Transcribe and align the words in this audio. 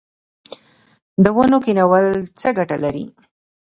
د 1.23 1.25
ونو 1.35 1.57
کینول 1.65 2.05
څه 2.39 2.49
ګټه 2.57 2.77
لري؟ 2.83 3.05